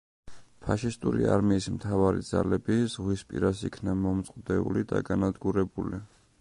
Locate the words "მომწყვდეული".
4.03-4.85